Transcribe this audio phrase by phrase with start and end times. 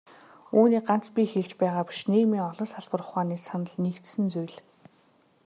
[0.57, 4.55] Үүнийг ганц би хэлж байгаа биш, нийгмийн олон салбар ухааны санал нэгдсэн зүйл.